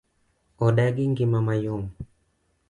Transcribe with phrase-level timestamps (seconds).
[0.65, 1.83] Odagi ng'ima ma yom.